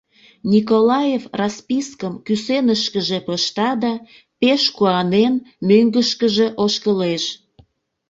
Николаев 0.51 1.23
распискым 1.39 2.13
кӱсенышкыже 2.25 3.19
пышта 3.27 3.69
да, 3.81 3.93
пеш 4.39 4.63
куанен, 4.75 5.33
мӧҥгышкыжӧ 5.67 6.47
ошкылеш. 6.63 7.23